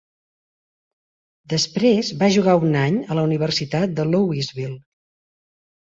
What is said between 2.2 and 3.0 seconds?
va jugar un any